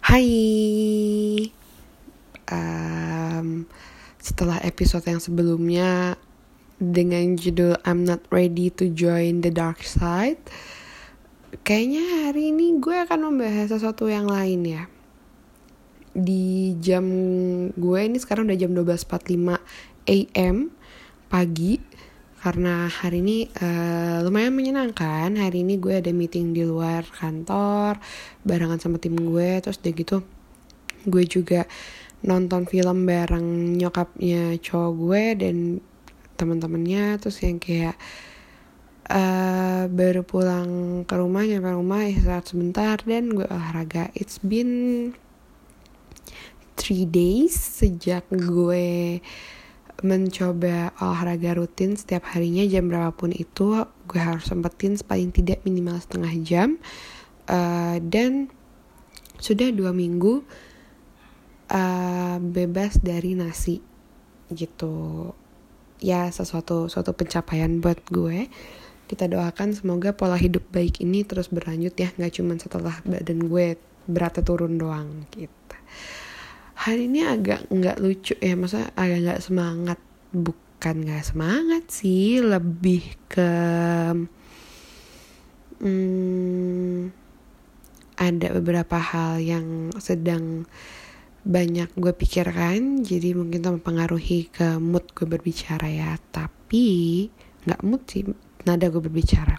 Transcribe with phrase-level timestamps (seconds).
[0.00, 0.24] Hai,
[2.48, 3.68] um,
[4.16, 6.16] setelah episode yang sebelumnya
[6.80, 10.40] dengan judul I'm Not Ready to Join the Dark Side,
[11.60, 14.88] kayaknya hari ini gue akan membahas sesuatu yang lain ya.
[16.16, 17.04] Di jam
[17.76, 19.60] gue ini sekarang udah jam 12.45
[20.08, 20.72] AM
[21.28, 21.76] pagi
[22.42, 25.38] karena hari ini uh, lumayan menyenangkan.
[25.38, 28.02] Hari ini gue ada meeting di luar kantor
[28.42, 30.16] barengan sama tim gue terus udah gitu
[31.06, 31.70] gue juga
[32.26, 35.56] nonton film bareng nyokapnya cowok gue dan
[36.34, 37.22] teman-temannya.
[37.22, 37.94] Terus yang kayak
[39.06, 44.10] uh, baru pulang ke rumah nyampe rumah istirahat sebentar dan gue olahraga.
[44.18, 45.14] It's been
[46.74, 49.22] three days sejak gue
[50.02, 56.34] mencoba olahraga rutin setiap harinya jam berapapun itu gue harus sempetin paling tidak minimal setengah
[56.42, 56.68] jam.
[57.46, 58.46] Uh, dan
[59.42, 60.46] sudah dua minggu
[61.70, 63.82] uh, bebas dari nasi
[64.52, 65.30] gitu.
[66.02, 68.50] Ya sesuatu suatu pencapaian buat gue.
[69.06, 73.76] Kita doakan semoga pola hidup baik ini terus berlanjut ya nggak cuma setelah badan gue
[74.08, 75.76] beratnya turun doang gitu
[76.82, 79.98] hari ini agak nggak lucu ya masa agak nggak semangat.
[80.34, 83.52] Bukan nggak semangat sih lebih ke
[85.78, 87.12] hmm,
[88.18, 90.66] ada beberapa hal yang sedang
[91.42, 96.18] banyak gue pikirkan jadi mungkin itu mempengaruhi ke mood gue berbicara ya.
[96.34, 96.86] Tapi
[97.62, 98.26] nggak mood sih
[98.66, 99.54] nada gue berbicara.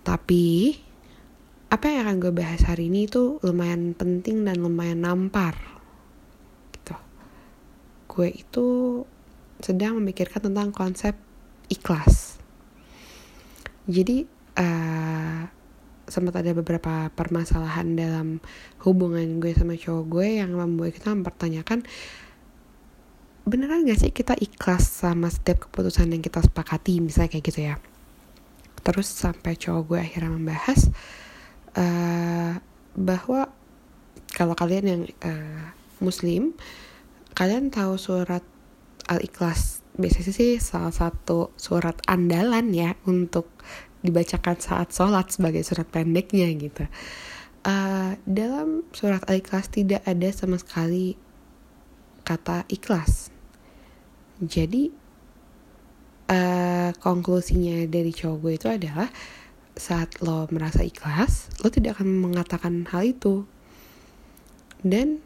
[0.00, 0.72] Tapi
[1.68, 5.79] apa yang akan gue bahas hari ini itu lumayan penting dan lumayan nampar
[8.10, 8.66] gue itu
[9.62, 11.14] sedang memikirkan tentang konsep
[11.70, 12.42] ikhlas.
[13.86, 14.26] Jadi
[14.58, 15.46] uh,
[16.10, 18.28] sempat ada beberapa permasalahan dalam
[18.82, 21.86] hubungan gue sama cowok gue yang membuat kita mempertanyakan
[23.46, 27.74] beneran gak sih kita ikhlas sama setiap keputusan yang kita sepakati misalnya kayak gitu ya
[28.84, 30.90] terus sampai cowok gue akhirnya membahas
[31.78, 32.58] uh,
[32.98, 33.48] bahwa
[34.34, 36.52] kalau kalian yang uh, muslim
[37.40, 38.44] kalian tahu surat
[39.08, 43.48] Al-Ikhlas biasanya sih salah satu surat andalan ya untuk
[44.04, 46.84] dibacakan saat sholat sebagai surat pendeknya gitu.
[47.64, 51.16] Uh, dalam surat Al-Ikhlas tidak ada sama sekali
[52.28, 53.32] kata ikhlas.
[54.44, 54.92] Jadi
[56.28, 59.08] uh, konklusinya dari cowok gue itu adalah
[59.80, 63.48] saat lo merasa ikhlas, lo tidak akan mengatakan hal itu.
[64.84, 65.24] Dan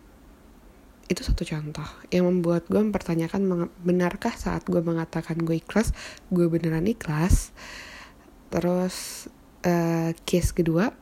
[1.09, 5.93] itu satu contoh yang membuat gue mempertanyakan benarkah saat gue mengatakan gue ikhlas
[6.33, 7.53] gue beneran ikhlas.
[8.49, 9.29] Terus
[9.67, 10.95] uh, case kedua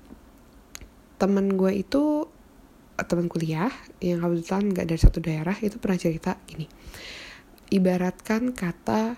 [1.23, 2.27] temen gue itu
[2.99, 3.71] teman kuliah
[4.03, 6.67] yang kebetulan gak dari satu daerah itu pernah cerita gini.
[7.73, 9.17] Ibaratkan kata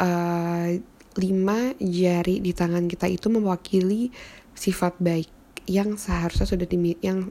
[0.00, 0.68] uh,
[1.14, 4.10] lima jari di tangan kita itu mewakili
[4.56, 5.30] sifat baik
[5.70, 7.30] yang seharusnya sudah dimiliki yang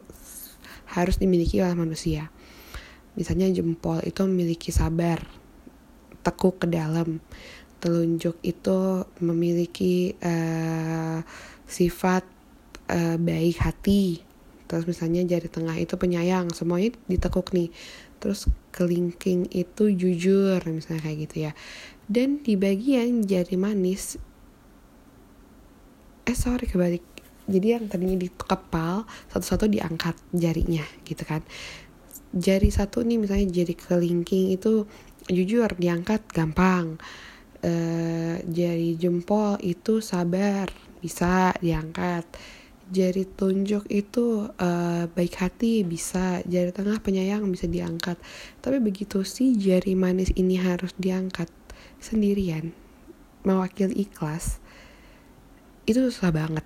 [0.93, 2.29] harus dimiliki oleh manusia
[3.13, 5.21] Misalnya jempol itu memiliki sabar,
[6.25, 7.21] tekuk ke dalam.
[7.77, 11.19] Telunjuk itu memiliki uh,
[11.67, 12.23] sifat
[12.89, 14.23] uh, baik hati.
[14.65, 17.69] Terus misalnya jari tengah itu penyayang, semuanya ditekuk nih.
[18.17, 21.51] Terus kelingking itu jujur, misalnya kayak gitu ya.
[22.07, 24.17] Dan di bagian jari manis,
[26.23, 27.03] eh sorry kebalik.
[27.43, 31.43] Jadi yang tadinya di kepal, satu-satu diangkat jarinya gitu kan
[32.33, 34.89] jari satu nih misalnya jari kelingking itu
[35.29, 36.97] jujur diangkat gampang.
[37.63, 37.73] E,
[38.43, 40.67] jari jempol itu sabar
[40.99, 42.27] bisa diangkat.
[42.91, 44.69] Jari tunjuk itu e,
[45.07, 46.43] baik hati bisa.
[46.43, 48.19] Jari tengah penyayang bisa diangkat.
[48.59, 51.47] Tapi begitu sih jari manis ini harus diangkat
[52.03, 52.75] sendirian
[53.43, 54.63] mewakili ikhlas
[55.83, 56.65] itu susah banget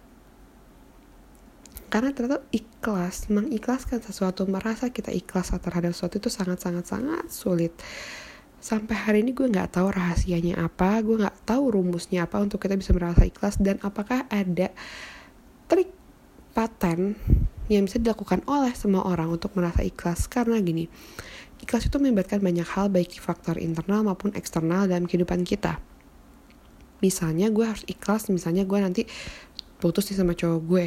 [1.88, 7.72] karena ternyata ikhlas mengikhlaskan sesuatu merasa kita ikhlas terhadap sesuatu itu sangat sangat sangat sulit.
[8.60, 12.76] Sampai hari ini gue nggak tahu rahasianya apa gue nggak tahu rumusnya apa untuk kita
[12.76, 14.76] bisa merasa ikhlas dan apakah ada
[15.72, 15.88] trik
[16.52, 17.16] paten
[17.72, 20.28] yang bisa dilakukan oleh semua orang untuk merasa ikhlas?
[20.28, 20.92] Karena gini
[21.64, 25.80] ikhlas itu melibatkan banyak hal baik faktor internal maupun eksternal dalam kehidupan kita.
[27.00, 29.08] Misalnya gue harus ikhlas misalnya gue nanti
[29.78, 30.86] putus nih sama cowok gue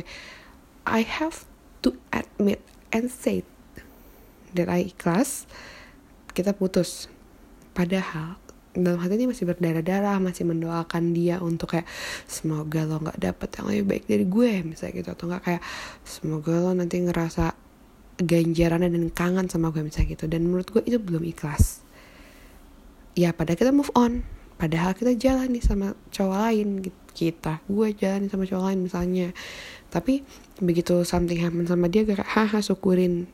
[0.89, 1.45] I have
[1.85, 2.61] to admit
[2.93, 3.45] and say
[4.57, 5.47] that I ikhlas
[6.33, 7.07] kita putus.
[7.77, 8.39] Padahal
[8.71, 11.91] dalam hati ini masih berdarah-darah masih mendoakan dia untuk kayak
[12.31, 15.09] semoga lo nggak dapet yang lebih baik dari gue misalnya gitu.
[15.11, 15.63] Atau nggak kayak
[16.07, 17.55] semoga lo nanti ngerasa
[18.21, 20.31] ganjarannya dan kangen sama gue misalnya gitu.
[20.31, 21.83] Dan menurut gue itu belum ikhlas.
[23.19, 24.23] Ya pada kita move on.
[24.61, 29.29] Padahal kita jalan nih sama cowok lain kita gue jalan sama cowok lain misalnya
[29.91, 30.23] tapi
[30.63, 33.27] begitu something happen sama dia gak haha syukurin.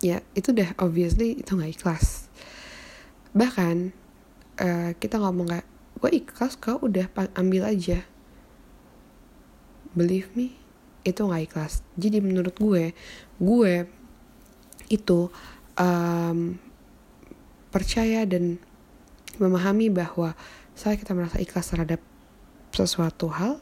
[0.00, 2.32] Ya itu udah obviously itu nggak ikhlas.
[3.36, 3.92] Bahkan
[4.62, 5.68] uh, kita ngomong kayak
[5.98, 8.06] gue ikhlas kau udah ambil aja.
[9.92, 10.56] Believe me
[11.04, 11.84] itu nggak ikhlas.
[12.00, 12.96] Jadi menurut gue
[13.42, 13.74] gue
[14.88, 15.28] itu
[15.76, 16.56] um,
[17.68, 18.56] percaya dan
[19.36, 20.32] memahami bahwa
[20.72, 22.00] saat kita merasa ikhlas terhadap
[22.72, 23.58] sesuatu hal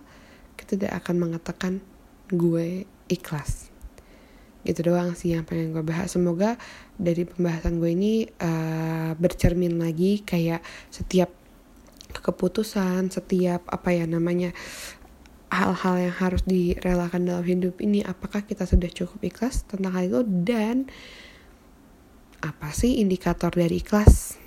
[0.66, 1.72] tidak akan mengatakan
[2.28, 3.70] gue ikhlas.
[4.66, 6.10] Gitu doang sih yang pengen gue bahas.
[6.10, 6.58] Semoga
[6.98, 10.60] dari pembahasan gue ini uh, bercermin lagi kayak
[10.90, 11.30] setiap
[12.22, 14.56] keputusan setiap apa ya namanya
[15.52, 20.26] hal-hal yang harus direlakan dalam hidup ini apakah kita sudah cukup ikhlas tentang hal itu
[20.42, 20.90] dan
[22.42, 24.42] apa sih indikator dari ikhlas?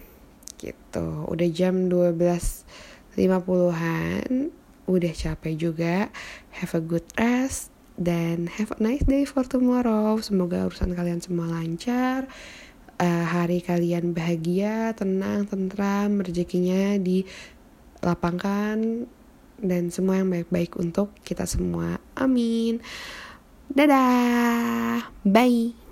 [0.60, 1.07] Gitu.
[1.25, 4.58] Udah jam 12.50an
[4.89, 6.09] udah capek juga.
[6.57, 10.18] Have a good rest dan have a nice day for tomorrow.
[10.18, 12.25] Semoga urusan kalian semua lancar
[13.00, 19.07] uh, hari kalian bahagia tenang tentram rezekinya dilapangkan
[19.59, 22.00] dan semua yang baik-baik untuk kita semua.
[22.15, 22.80] Amin.
[23.69, 25.12] Dadah.
[25.24, 25.88] Bye